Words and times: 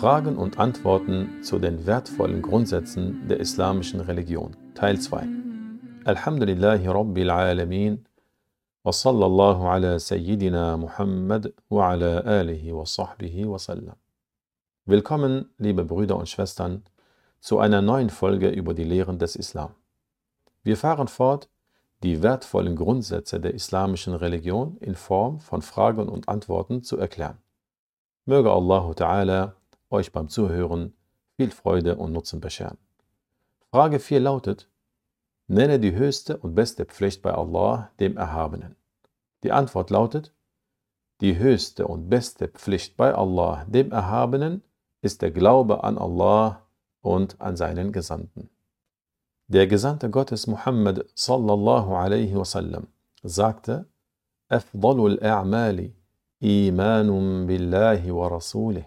Fragen 0.00 0.38
und 0.38 0.58
Antworten 0.58 1.42
zu 1.42 1.58
den 1.58 1.84
wertvollen 1.84 2.40
Grundsätzen 2.40 3.28
der 3.28 3.38
islamischen 3.38 4.00
Religion. 4.00 4.56
Teil 4.74 4.98
2. 4.98 5.28
Alhamdulillahi 6.06 6.86
Rabbil 6.88 7.28
Alamin. 7.28 8.06
Sayyidina 8.82 10.78
Muhammad 10.78 11.52
wa 11.68 11.90
ala 11.90 12.20
alihi 12.20 12.74
wa 12.74 12.86
sahbihi 12.86 13.46
wa 13.46 13.58
sallam. 13.58 13.96
Willkommen, 14.86 15.50
liebe 15.58 15.84
Brüder 15.84 16.16
und 16.16 16.30
Schwestern, 16.30 16.82
zu 17.38 17.58
einer 17.58 17.82
neuen 17.82 18.08
Folge 18.08 18.48
über 18.48 18.72
die 18.72 18.84
Lehren 18.84 19.18
des 19.18 19.36
Islam. 19.36 19.74
Wir 20.62 20.78
fahren 20.78 21.08
fort, 21.08 21.50
die 22.02 22.22
wertvollen 22.22 22.74
Grundsätze 22.74 23.38
der 23.38 23.52
islamischen 23.52 24.14
Religion 24.14 24.78
in 24.78 24.94
Form 24.94 25.40
von 25.40 25.60
Fragen 25.60 26.08
und 26.08 26.30
Antworten 26.30 26.82
zu 26.82 26.96
erklären. 26.96 27.36
Möge 28.24 28.50
Allah 28.50 28.92
Ta'ala 28.92 29.59
euch 29.90 30.12
beim 30.12 30.28
Zuhören 30.28 30.94
viel 31.36 31.50
Freude 31.50 31.96
und 31.96 32.12
Nutzen 32.12 32.40
bescheren. 32.40 32.78
Frage 33.70 33.98
4 33.98 34.20
lautet, 34.20 34.68
nenne 35.46 35.78
die 35.80 35.94
höchste 35.94 36.36
und 36.36 36.54
beste 36.54 36.84
Pflicht 36.84 37.22
bei 37.22 37.32
Allah, 37.32 37.90
dem 37.98 38.16
Erhabenen. 38.16 38.76
Die 39.42 39.52
Antwort 39.52 39.90
lautet, 39.90 40.32
die 41.20 41.38
höchste 41.38 41.86
und 41.86 42.08
beste 42.08 42.48
Pflicht 42.48 42.96
bei 42.96 43.14
Allah, 43.14 43.64
dem 43.66 43.92
Erhabenen, 43.92 44.62
ist 45.02 45.22
der 45.22 45.30
Glaube 45.30 45.82
an 45.84 45.98
Allah 45.98 46.62
und 47.00 47.40
an 47.40 47.56
seinen 47.56 47.92
Gesandten. 47.92 48.50
Der 49.48 49.66
Gesandte 49.66 50.10
Gottes 50.10 50.46
Muhammad 50.46 51.06
sallallahu 51.14 51.94
alaihi 51.94 52.36
wasallam 52.36 52.86
sagte, 53.22 53.86
a'mali 54.48 55.92
imanum 56.40 57.46
billahi 57.46 58.14
wa 58.14 58.28
rasulih. 58.28 58.84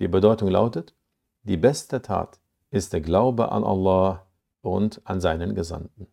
Die 0.00 0.08
Bedeutung 0.08 0.48
lautet, 0.48 0.94
die 1.42 1.58
beste 1.58 2.00
Tat 2.00 2.40
ist 2.70 2.94
der 2.94 3.02
Glaube 3.02 3.52
an 3.52 3.64
Allah 3.64 4.24
und 4.62 5.02
an 5.04 5.20
seinen 5.20 5.54
Gesandten. 5.54 6.06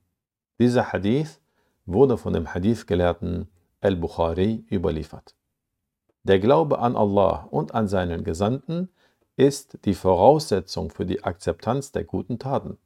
Dieser 0.60 0.92
Hadith 0.92 1.40
wurde 1.86 2.18
von 2.18 2.34
dem 2.34 2.54
Hadith-Gelehrten 2.54 3.48
Al-Bukhari 3.80 4.66
überliefert. 4.70 5.36
Der 6.24 6.40
Glaube 6.40 6.80
an 6.80 6.98
Allah 6.98 7.48
und 7.50 7.74
an 7.74 7.88
seinen 7.88 8.26
Gesandten 8.26 8.90
ist 9.38 9.80
die 9.86 9.94
Voraussetzung 9.94 10.90
für 10.90 11.06
die 11.06 11.24
Akzeptanz 11.24 11.94
der 11.94 12.04
guten 12.04 12.40
Taten. 12.40 12.78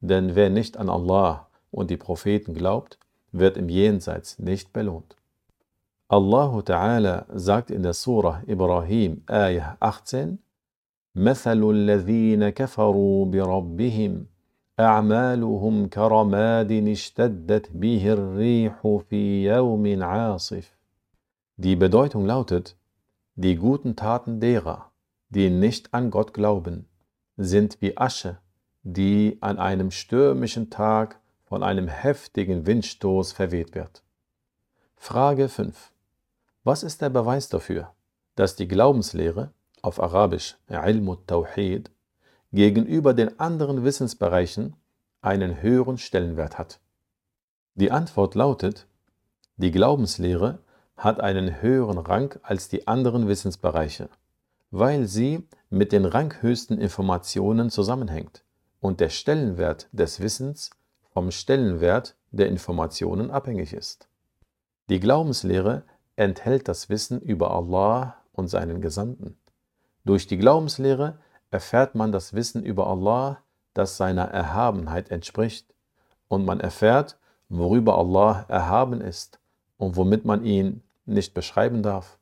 Denn 0.00 0.34
wer 0.34 0.50
nicht 0.50 0.76
an 0.76 0.88
Allah 0.88 1.46
und 1.70 1.90
die 1.90 1.96
Propheten 1.96 2.54
glaubt, 2.54 2.98
wird 3.30 3.56
im 3.56 3.68
Jenseits 3.68 4.40
nicht 4.40 4.72
belohnt. 4.72 5.14
Allah 6.11 6.61
Ta'ala 6.63 7.25
sagt 7.33 7.69
in 7.69 7.83
der 7.83 7.93
Surah 7.93 8.41
Ibrahim, 8.47 9.23
Ayah 9.27 9.75
18, 9.81 10.37
مثل 11.15 11.69
الذين 11.69 12.49
كفروا 12.49 13.25
بربهم 13.25 14.25
أعمالهم 14.79 15.87
كرماد 15.87 16.71
اشتدت 16.71 17.71
به 17.71 18.13
الريح 18.13 18.99
في 19.09 19.43
يوم 19.45 20.03
عاصف. 20.03 20.77
Die 21.57 21.75
Bedeutung 21.75 22.25
lautet, 22.25 22.77
die 23.35 23.55
guten 23.55 23.95
Taten 23.95 24.39
derer, 24.39 24.91
die 25.29 25.49
nicht 25.49 25.93
an 25.93 26.11
Gott 26.11 26.33
glauben, 26.33 26.85
sind 27.35 27.81
wie 27.81 27.97
Asche, 27.97 28.37
die 28.83 29.37
an 29.41 29.57
einem 29.57 29.91
stürmischen 29.91 30.69
Tag 30.69 31.19
von 31.43 31.63
einem 31.63 31.87
heftigen 31.87 32.65
Windstoß 32.65 33.33
verweht 33.33 33.75
wird. 33.75 34.03
Frage 34.95 35.49
5. 35.49 35.90
Was 36.64 36.84
ist 36.84 37.02
der 37.02 37.10
Beweis 37.10 37.48
dafür, 37.48 37.92
dass 38.36 38.54
die 38.54 38.68
Glaubenslehre, 38.68 39.50
auf 39.82 40.00
Arabisch 40.00 40.56
Ilm 40.68 41.18
Tawhid, 41.26 41.90
gegenüber 42.52 43.14
den 43.14 43.40
anderen 43.40 43.82
Wissensbereichen 43.82 44.76
einen 45.22 45.60
höheren 45.60 45.98
Stellenwert 45.98 46.58
hat? 46.58 46.78
Die 47.74 47.90
Antwort 47.90 48.36
lautet, 48.36 48.86
die 49.56 49.72
Glaubenslehre 49.72 50.60
hat 50.96 51.18
einen 51.20 51.60
höheren 51.60 51.98
Rang 51.98 52.38
als 52.44 52.68
die 52.68 52.86
anderen 52.86 53.26
Wissensbereiche, 53.26 54.08
weil 54.70 55.08
sie 55.08 55.44
mit 55.68 55.90
den 55.90 56.04
ranghöchsten 56.04 56.78
Informationen 56.78 57.70
zusammenhängt 57.70 58.44
und 58.78 59.00
der 59.00 59.08
Stellenwert 59.08 59.88
des 59.90 60.20
Wissens 60.20 60.70
vom 61.10 61.32
Stellenwert 61.32 62.14
der 62.30 62.46
Informationen 62.46 63.32
abhängig 63.32 63.72
ist. 63.72 64.06
Die 64.88 65.00
Glaubenslehre 65.00 65.82
enthält 66.16 66.68
das 66.68 66.88
Wissen 66.88 67.20
über 67.20 67.50
Allah 67.52 68.16
und 68.32 68.48
seinen 68.48 68.80
Gesandten. 68.80 69.38
Durch 70.04 70.26
die 70.26 70.38
Glaubenslehre 70.38 71.18
erfährt 71.50 71.94
man 71.94 72.12
das 72.12 72.34
Wissen 72.34 72.64
über 72.64 72.86
Allah, 72.86 73.38
das 73.74 73.96
seiner 73.96 74.24
Erhabenheit 74.24 75.10
entspricht, 75.10 75.74
und 76.28 76.44
man 76.44 76.60
erfährt, 76.60 77.18
worüber 77.48 77.98
Allah 77.98 78.46
erhaben 78.48 79.00
ist 79.00 79.38
und 79.76 79.96
womit 79.96 80.24
man 80.24 80.44
ihn 80.44 80.82
nicht 81.04 81.34
beschreiben 81.34 81.82
darf. 81.82 82.18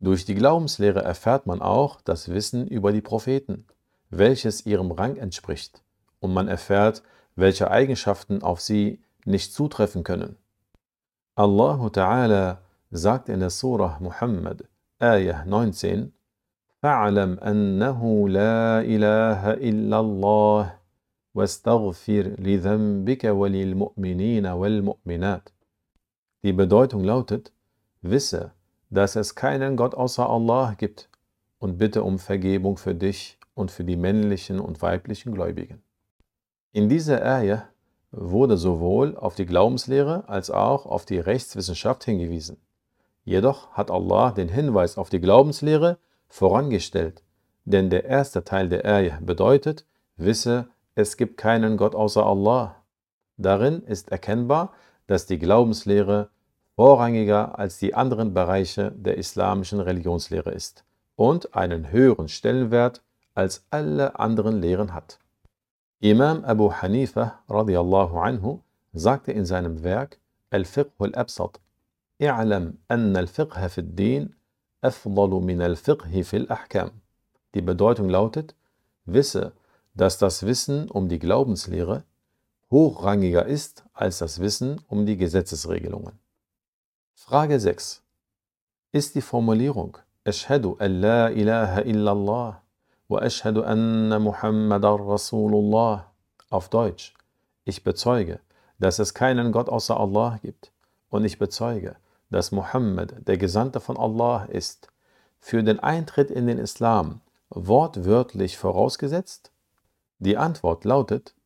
Durch 0.00 0.24
die 0.24 0.34
Glaubenslehre 0.34 1.02
erfährt 1.02 1.46
man 1.46 1.62
auch 1.62 2.00
das 2.00 2.28
Wissen 2.28 2.68
über 2.68 2.92
die 2.92 3.00
Propheten, 3.00 3.66
welches 4.10 4.66
ihrem 4.66 4.92
Rang 4.92 5.16
entspricht, 5.16 5.82
und 6.20 6.32
man 6.32 6.48
erfährt, 6.48 7.02
welche 7.36 7.70
Eigenschaften 7.70 8.42
auf 8.42 8.60
sie 8.60 9.02
nicht 9.24 9.52
zutreffen 9.52 10.04
können. 10.04 10.36
Allah 11.34 11.86
Ta'ala 11.88 12.58
sagt 12.93 13.29
in 13.29 13.39
der 13.39 13.49
Surah 13.49 13.97
Muhammad, 13.99 14.63
Ayah 14.99 15.45
19, 15.45 16.11
فَعْلَمْ 16.81 17.39
أَنَّهُ 17.39 18.29
لَا 18.29 18.81
إِلَهَ 18.81 19.53
إِلَّا 19.53 19.99
اللَّهِ 19.99 20.79
وَاسْتَغْفِرْ 21.35 22.35
لِذَنْبِكَ 22.39 23.23
وَلِلْمُؤْمِنِينَ 23.25 24.45
وَالْمُؤْمِنَاتِ 24.45 25.53
Die 26.43 26.53
Bedeutung 26.53 27.03
lautet, 27.03 27.51
wisse, 28.01 28.51
dass 28.89 29.15
es 29.15 29.35
keinen 29.35 29.75
Gott 29.75 29.93
außer 29.93 30.27
Allah 30.29 30.73
gibt 30.77 31.09
und 31.59 31.77
bitte 31.77 32.03
um 32.03 32.17
Vergebung 32.17 32.77
für 32.77 32.95
dich 32.95 33.37
und 33.53 33.71
für 33.71 33.83
die 33.83 33.97
männlichen 33.97 34.59
und 34.59 34.81
weiblichen 34.81 35.33
Gläubigen. 35.33 35.81
In 36.71 36.87
dieser 36.87 37.25
Ayah 37.25 37.67
wurde 38.11 38.57
sowohl 38.57 39.15
auf 39.17 39.35
die 39.35 39.45
Glaubenslehre 39.45 40.27
als 40.27 40.49
auch 40.49 40.85
auf 40.85 41.05
die 41.05 41.19
Rechtswissenschaft 41.19 42.03
hingewiesen. 42.05 42.57
Jedoch 43.24 43.72
hat 43.72 43.90
Allah 43.90 44.30
den 44.32 44.48
Hinweis 44.48 44.98
auf 44.98 45.08
die 45.08 45.20
Glaubenslehre 45.20 45.98
vorangestellt, 46.28 47.22
denn 47.64 47.90
der 47.90 48.04
erste 48.04 48.44
Teil 48.44 48.68
der 48.68 48.84
Ayah 48.84 49.18
bedeutet, 49.20 49.86
wisse, 50.16 50.68
es 50.94 51.16
gibt 51.16 51.38
keinen 51.38 51.76
Gott 51.76 51.94
außer 51.94 52.24
Allah. 52.24 52.76
Darin 53.36 53.82
ist 53.82 54.12
erkennbar, 54.12 54.72
dass 55.06 55.26
die 55.26 55.38
Glaubenslehre 55.38 56.28
vorrangiger 56.76 57.58
als 57.58 57.78
die 57.78 57.94
anderen 57.94 58.34
Bereiche 58.34 58.92
der 58.92 59.16
islamischen 59.16 59.80
Religionslehre 59.80 60.50
ist 60.50 60.84
und 61.16 61.54
einen 61.54 61.90
höheren 61.90 62.28
Stellenwert 62.28 63.02
als 63.34 63.64
alle 63.70 64.18
anderen 64.18 64.60
Lehren 64.60 64.92
hat. 64.92 65.18
Imam 66.00 66.44
Abu 66.44 66.72
Hanifa 66.72 67.40
radiallahu 67.48 68.18
anhu 68.18 68.60
sagte 68.92 69.32
in 69.32 69.44
seinem 69.44 69.82
Werk 69.82 70.18
Al-Fiqh 70.50 70.90
al-Absat 70.98 71.60
اعلم 72.23 72.73
أن 72.91 73.17
الفقه 73.17 73.67
في 73.67 73.77
الدين 73.77 74.29
أفضل 74.83 75.29
من 75.29 75.61
الفقه 75.61 76.21
في 76.21 76.37
الأحكام. 76.37 76.91
Die 77.53 77.61
Bedeutung 77.61 78.09
lautet, 78.09 78.55
wisse, 79.05 79.53
dass 79.95 80.17
das 80.17 80.45
Wissen 80.45 80.89
um 80.89 81.09
die 81.09 81.19
Glaubenslehre 81.19 82.03
hochrangiger 82.71 83.45
ist 83.45 83.83
als 83.93 84.19
das 84.19 84.39
Wissen 84.39 84.81
um 84.87 85.05
die 85.05 85.17
Gesetzesregelungen. 85.17 86.19
Frage 87.15 87.59
6. 87.59 88.03
Ist 88.91 89.15
die 89.15 89.21
Formulierung 89.21 89.97
Ashhadu 90.23 90.75
an 90.79 91.01
la 91.01 91.29
ilaha 91.29 91.81
illallah 91.81 92.61
wa 93.07 93.19
ashhadu 93.19 93.63
anna 93.63 94.19
Muhammadan 94.19 95.01
Rasulullah 95.01 96.11
auf 96.49 96.69
Deutsch 96.69 97.13
Ich 97.65 97.83
bezeuge, 97.83 98.39
dass 98.77 98.99
es 98.99 99.13
keinen 99.13 99.51
Gott 99.51 99.69
außer 99.69 99.99
Allah 99.99 100.39
gibt 100.41 100.71
und 101.09 101.25
ich 101.25 101.39
bezeuge, 101.39 101.95
dass 102.34 102.50
Muhammad 102.50 103.28
der 103.28 103.38
Gesandte 103.38 103.78
von 103.78 103.96
Allah 103.96 104.46
ist, 104.46 104.88
für 105.38 105.62
den 105.62 105.78
Eintritt 105.78 106.32
in 106.32 106.48
den 106.48 106.58
Islam 106.58 107.20
wortwörtlich 107.48 108.58
vorausgesetzt? 108.58 109.52
Die 110.18 110.36
Antwort 110.36 110.84
lautet, 110.84 111.36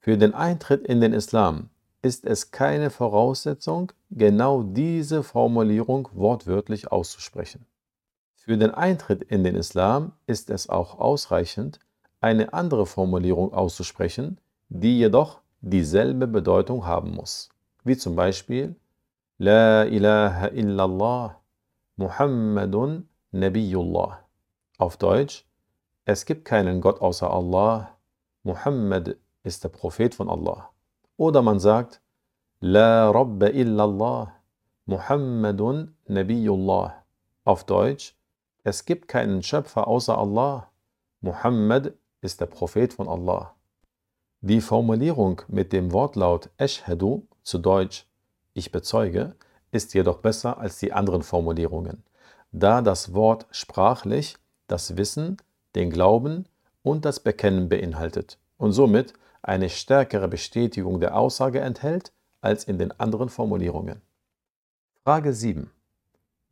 für 0.00 0.18
den 0.18 0.34
Eintritt 0.34 0.86
in 0.86 1.00
den 1.00 1.14
Islam 1.14 1.70
ist 2.02 2.26
es 2.26 2.50
keine 2.50 2.90
Voraussetzung, 2.90 3.90
genau 4.10 4.62
diese 4.62 5.22
Formulierung 5.22 6.08
wortwörtlich 6.12 6.92
auszusprechen. 6.92 7.64
Für 8.34 8.58
den 8.58 8.72
Eintritt 8.72 9.22
in 9.22 9.44
den 9.44 9.54
Islam 9.54 10.12
ist 10.26 10.50
es 10.50 10.68
auch 10.68 10.98
ausreichend, 10.98 11.78
eine 12.20 12.52
andere 12.52 12.84
Formulierung 12.84 13.54
auszusprechen, 13.54 14.38
die 14.68 14.98
jedoch 14.98 15.40
dieselbe 15.62 16.26
Bedeutung 16.26 16.84
haben 16.84 17.14
muss, 17.14 17.48
wie 17.84 17.96
zum 17.96 18.14
Beispiel 18.14 18.76
La 19.38 19.84
ilaha 19.84 20.48
illallah 20.48 21.36
Muhammadun 21.96 23.08
Nabiyullah. 23.32 24.24
Auf 24.78 24.96
Deutsch, 24.96 25.46
es 26.04 26.26
gibt 26.26 26.44
keinen 26.44 26.80
Gott 26.80 27.00
außer 27.00 27.30
Allah, 27.30 27.96
Muhammad 28.42 29.16
ist 29.42 29.64
der 29.64 29.68
Prophet 29.68 30.14
von 30.14 30.28
Allah. 30.28 30.70
Oder 31.16 31.42
man 31.42 31.60
sagt, 31.60 32.00
La 32.60 33.10
Rabba 33.10 33.48
illallah, 33.48 34.32
Muhammadun 34.86 35.94
Nabiyullah. 36.06 37.04
Auf 37.44 37.64
Deutsch, 37.64 38.14
es 38.64 38.84
gibt 38.84 39.08
keinen 39.08 39.42
Schöpfer 39.42 39.88
außer 39.88 40.16
Allah, 40.16 40.70
Muhammad 41.20 41.94
ist 42.20 42.40
der 42.40 42.46
Prophet 42.46 42.92
von 42.92 43.08
Allah. 43.08 43.54
Die 44.40 44.60
Formulierung 44.60 45.42
mit 45.48 45.72
dem 45.72 45.92
Wortlaut 45.92 46.50
Ashhadu, 46.58 47.22
zu 47.42 47.58
Deutsch 47.58 48.06
ich 48.54 48.72
bezeuge, 48.72 49.34
ist 49.70 49.94
jedoch 49.94 50.18
besser 50.18 50.58
als 50.58 50.78
die 50.78 50.92
anderen 50.92 51.22
Formulierungen, 51.22 52.02
da 52.52 52.82
das 52.82 53.14
Wort 53.14 53.46
sprachlich 53.50 54.36
das 54.66 54.96
Wissen, 54.96 55.38
den 55.74 55.90
Glauben 55.90 56.46
und 56.82 57.04
das 57.04 57.20
Bekennen 57.20 57.68
beinhaltet 57.68 58.38
und 58.58 58.72
somit 58.72 59.14
eine 59.42 59.70
stärkere 59.70 60.28
Bestätigung 60.28 61.00
der 61.00 61.16
Aussage 61.16 61.60
enthält 61.60 62.12
als 62.40 62.64
in 62.64 62.78
den 62.78 62.92
anderen 63.00 63.28
Formulierungen. 63.28 64.02
Frage 65.04 65.32
7. 65.32 65.70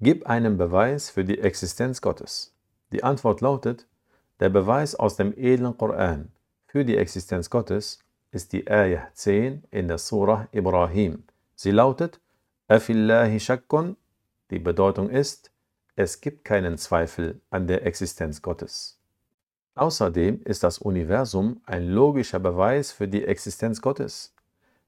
Gib 0.00 0.26
einen 0.26 0.56
Beweis 0.56 1.10
für 1.10 1.24
die 1.24 1.38
Existenz 1.38 2.00
Gottes. 2.00 2.54
Die 2.92 3.04
Antwort 3.04 3.42
lautet, 3.42 3.86
der 4.40 4.48
Beweis 4.48 4.94
aus 4.94 5.16
dem 5.16 5.32
edlen 5.36 5.76
Koran 5.76 6.32
für 6.66 6.84
die 6.84 6.96
Existenz 6.96 7.50
Gottes 7.50 7.98
ist 8.30 8.52
die 8.52 8.70
Ayah 8.70 9.08
10 9.12 9.64
in 9.70 9.88
der 9.88 9.98
Surah 9.98 10.48
Ibrahim. 10.52 11.24
Sie 11.62 11.72
lautet, 11.72 12.22
Afillahi 12.68 13.38
shakkun, 13.38 13.98
die 14.50 14.58
Bedeutung 14.58 15.10
ist, 15.10 15.50
es 15.94 16.22
gibt 16.22 16.42
keinen 16.42 16.78
Zweifel 16.78 17.42
an 17.50 17.66
der 17.66 17.84
Existenz 17.84 18.40
Gottes. 18.40 18.98
Außerdem 19.74 20.40
ist 20.44 20.62
das 20.62 20.78
Universum 20.78 21.60
ein 21.66 21.86
logischer 21.86 22.38
Beweis 22.38 22.92
für 22.92 23.08
die 23.08 23.26
Existenz 23.26 23.82
Gottes, 23.82 24.34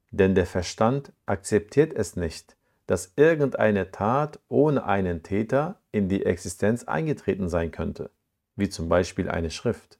denn 0.09 0.33
der 0.33 0.47
Verstand 0.47 1.11
akzeptiert 1.27 1.93
es 1.93 2.15
nicht, 2.15 2.57
dass 2.87 3.13
irgendeine 3.17 3.91
Tat 3.91 4.39
ohne 4.49 4.83
einen 4.83 5.21
Täter 5.21 5.79
in 5.91 6.09
die 6.09 6.25
Existenz 6.25 6.85
eingetreten 6.85 7.49
sein 7.49 7.69
könnte 7.69 8.09
wie 8.55 8.69
zum 8.69 8.89
Beispiel 8.89 9.29
eine 9.29 9.51
Schrift. 9.51 9.99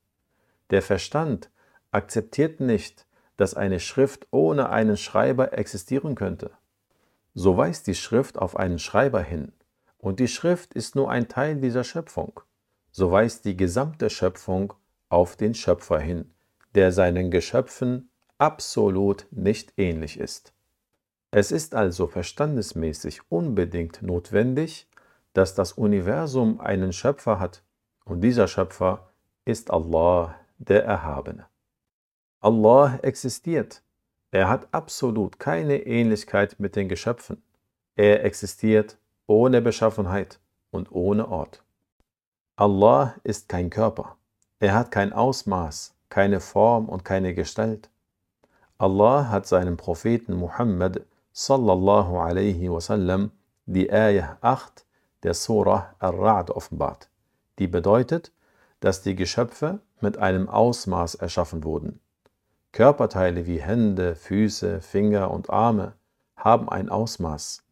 Der 0.72 0.82
Verstand 0.82 1.52
akzeptiert 1.92 2.62
nicht, 2.62 3.06
dass 3.38 3.54
eine 3.54 3.80
Schrift 3.80 4.26
ohne 4.32 4.70
einen 4.70 4.98
Schreiber 4.98 5.56
existieren 5.56 6.16
könnte. 6.16 6.50
So 7.36 7.58
weist 7.58 7.88
die 7.88 7.96
Schrift 7.96 8.38
auf 8.38 8.56
einen 8.56 8.80
Schreiber 8.80 9.22
hin, 9.22 9.52
und 9.98 10.20
die 10.20 10.28
Schrift 10.28 10.74
ist 10.74 10.96
nur 10.96 11.10
ein 11.10 11.28
Teil 11.28 11.56
dieser 11.56 11.84
Schöpfung. 11.84 12.42
So 12.92 13.12
weist 13.12 13.46
die 13.46 13.58
gesamte 13.58 14.10
Schöpfung 14.10 14.74
auf 15.10 15.36
den 15.36 15.54
Schöpfer 15.54 16.00
hin, 16.00 16.32
der 16.76 16.92
seinen 16.92 17.32
Geschöpfen 17.32 18.10
absolut 18.38 19.28
nicht 19.32 19.74
ähnlich 19.78 20.20
ist. 20.20 20.54
Es 21.32 21.52
ist 21.52 21.74
also 21.74 22.08
verstandesmäßig 22.08 23.22
unbedingt 23.32 24.02
notwendig, 24.02 24.88
dass 25.34 25.56
das 25.56 25.74
Universum 25.74 26.60
einen 26.60 26.94
Schöpfer 26.94 27.40
hat, 27.40 27.64
und 28.06 28.22
dieser 28.22 28.48
Schöpfer 28.48 29.10
ist 29.46 29.72
Allah, 29.72 30.36
der 30.58 30.86
Erhabene. 30.86 31.48
Allah 32.40 33.00
existiert. 33.02 33.83
Er 34.34 34.50
hat 34.50 34.68
absolut 34.72 35.40
keine 35.40 35.86
Ähnlichkeit 35.86 36.60
mit 36.60 36.76
den 36.76 36.90
Geschöpfen. 36.90 37.44
Er 37.96 38.26
existiert 38.26 38.98
ohne 39.28 39.62
Beschaffenheit 39.62 40.40
und 40.72 40.92
ohne 40.92 41.28
Ort. 41.28 41.64
Allah 42.56 43.14
ist 43.24 43.48
kein 43.48 43.70
Körper. 43.70 44.18
Er 44.60 44.74
hat 44.74 44.90
kein 44.90 45.14
Ausmaß, 45.14 45.94
keine 46.10 46.40
Form 46.40 46.90
und 46.90 47.06
keine 47.06 47.36
Gestalt. 47.36 47.92
Allah 48.80 49.30
hat 49.30 49.46
seinem 49.46 49.78
Propheten 49.78 50.34
Muhammad 50.34 51.02
sallallahu 51.32 52.18
alaihi 52.18 52.72
wasallam 52.72 53.30
die 53.68 53.94
Ayah 53.94 54.40
8 54.42 54.84
der 55.22 55.36
Surah 55.36 55.94
Ar-Ra'd 56.00 56.50
offenbart 56.50 57.08
die 57.60 57.68
bedeutet, 57.68 58.32
dass 58.80 59.02
die 59.02 59.16
Geschöpfe 59.16 59.80
mit 60.02 60.18
einem 60.18 60.50
Ausmaß 60.50 61.16
erschaffen 61.16 61.64
wurden. 61.64 62.00
Körperteile 62.74 63.46
wie 63.46 63.62
Hände, 63.62 64.16
Füße, 64.16 64.82
Finger 64.82 65.30
und 65.30 65.52
Arme 65.52 65.94
haben 66.36 66.68
ein 66.70 66.90
Ausmaß. 66.90 67.64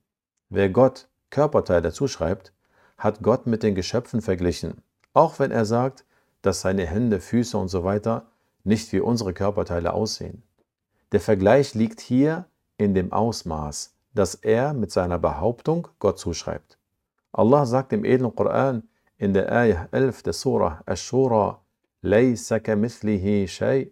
Wer 0.50 0.70
Gott 0.70 1.08
Körperteile 1.32 1.92
zuschreibt, 1.92 2.54
hat 3.00 3.24
Gott 3.24 3.48
mit 3.48 3.64
den 3.64 3.74
Geschöpfen 3.74 4.22
verglichen, 4.22 4.84
auch 5.16 5.40
wenn 5.40 5.50
er 5.50 5.66
sagt, 5.66 6.06
dass 6.44 6.62
seine 6.62 6.86
Hände, 6.86 7.20
Füße 7.20 7.58
und 7.58 7.70
so 7.70 7.84
weiter 7.84 8.28
nicht 8.64 8.92
wie 8.94 9.00
unsere 9.00 9.34
Körperteile 9.34 9.92
aussehen. 9.92 10.44
Der 11.14 11.20
Vergleich 11.20 11.74
liegt 11.74 12.00
hier 12.00 12.46
in 12.78 12.94
dem 12.94 13.12
Ausmaß, 13.12 13.96
das 14.14 14.36
er 14.36 14.74
mit 14.74 14.92
seiner 14.92 15.18
Behauptung 15.18 15.88
Gott 15.98 16.20
zuschreibt. 16.20 16.78
Allah 17.32 17.66
sagt 17.66 17.92
im 17.92 18.06
edlen 18.06 18.36
Koran, 18.36 18.84
in 19.18 19.34
der 19.34 19.52
Ayah 19.52 19.88
11 19.92 20.22
der 20.22 20.34
Surah 20.34 20.84
Ash-Shura, 20.86 21.60
Laysa 22.04 22.60
kamithlihi 22.60 23.48
shay. 23.48 23.92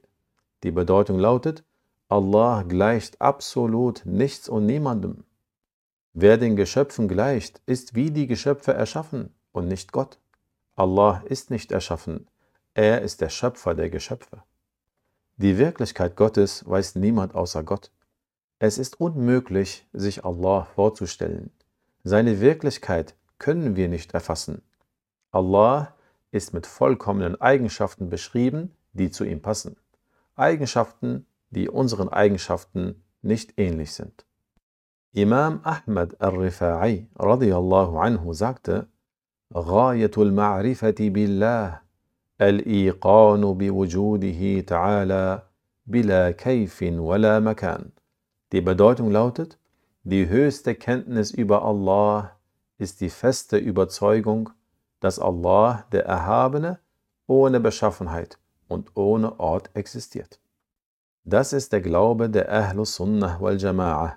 Die 0.63 0.71
Bedeutung 0.71 1.19
lautet, 1.19 1.63
Allah 2.09 2.63
gleicht 2.63 3.21
absolut 3.21 4.05
nichts 4.05 4.49
und 4.49 4.65
niemandem. 4.65 5.23
Wer 6.13 6.37
den 6.37 6.55
Geschöpfen 6.55 7.07
gleicht, 7.07 7.61
ist 7.65 7.95
wie 7.95 8.11
die 8.11 8.27
Geschöpfe 8.27 8.73
erschaffen 8.73 9.33
und 9.51 9.67
nicht 9.67 9.91
Gott. 9.91 10.19
Allah 10.75 11.23
ist 11.25 11.49
nicht 11.51 11.71
erschaffen, 11.71 12.27
er 12.73 13.01
ist 13.01 13.21
der 13.21 13.29
Schöpfer 13.29 13.75
der 13.75 13.89
Geschöpfe. 13.89 14.43
Die 15.37 15.57
Wirklichkeit 15.57 16.15
Gottes 16.15 16.67
weiß 16.67 16.95
niemand 16.95 17.35
außer 17.35 17.63
Gott. 17.63 17.91
Es 18.59 18.77
ist 18.77 18.99
unmöglich, 18.99 19.87
sich 19.93 20.25
Allah 20.25 20.65
vorzustellen. 20.75 21.51
Seine 22.03 22.41
Wirklichkeit 22.41 23.15
können 23.37 23.75
wir 23.75 23.87
nicht 23.87 24.13
erfassen. 24.13 24.61
Allah 25.31 25.95
ist 26.31 26.53
mit 26.53 26.67
vollkommenen 26.67 27.39
Eigenschaften 27.39 28.09
beschrieben, 28.09 28.75
die 28.93 29.11
zu 29.11 29.23
ihm 29.23 29.41
passen. 29.41 29.77
Eigenschaften, 30.38 31.26
die 31.50 31.68
unseren 31.68 32.08
Eigenschaften 32.08 33.02
nicht 33.22 33.54
ähnlich 33.58 33.92
sind. 33.92 34.26
Imam 35.12 35.60
Ahmad 35.62 36.20
al-Rifa'i 36.20 37.06
radiyallahu 37.18 37.98
anhu 37.98 38.32
sagte, 38.32 38.88
غاية 39.56 40.10
المعرفة 40.18 40.94
بالله 40.98 41.80
الإيقان 42.40 43.40
بوجوده 43.40 44.60
تعالى 44.60 45.42
بلا 45.86 46.30
كيف 46.30 46.82
ولا 46.82 47.40
مكان. 47.40 47.90
Die 48.52 48.60
Bedeutung 48.60 49.10
lautet, 49.10 49.58
die 50.02 50.28
höchste 50.28 50.74
Kenntnis 50.74 51.30
über 51.30 51.64
Allah 51.64 52.36
ist 52.78 53.00
die 53.00 53.08
feste 53.08 53.56
Überzeugung, 53.56 54.50
dass 55.00 55.18
Allah, 55.18 55.84
der 55.92 56.06
Erhabene, 56.06 56.78
ohne 57.26 57.60
Beschaffenheit 57.60 58.38
und 58.69 58.95
ohne 58.95 59.39
Ort 59.39 59.69
existiert. 59.73 60.39
Das 61.25 61.51
ist 61.51 61.73
der 61.73 61.81
Glaube 61.81 62.29
der 62.29 62.49
Ahlus 62.49 62.95
Sunnah 62.95 63.41
wal 63.41 63.57
Jama'ah, 63.57 64.13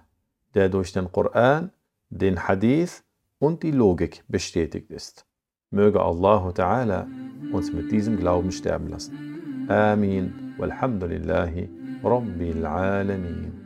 der 0.55 0.69
durch 0.69 0.93
den 0.93 1.11
Koran, 1.11 1.73
den 2.09 2.47
Hadith 2.47 3.03
und 3.41 3.63
die 3.65 3.73
Logik 3.73 4.23
bestätigt 4.29 4.91
ist. 4.91 5.27
Möge 5.71 6.01
Allah 6.01 6.51
Ta'ala 6.51 7.07
uns 7.53 7.73
mit 7.73 7.91
diesem 7.91 8.17
Glauben 8.17 8.53
sterben 8.53 8.89
lassen. 8.89 9.67
Amin. 9.69 10.55
Walhamdulillahi 10.59 11.69
Rabbil 12.05 12.65
Alamin. 12.67 13.62